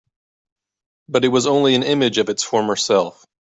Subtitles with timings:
[1.09, 3.23] But it was only an image of its former self.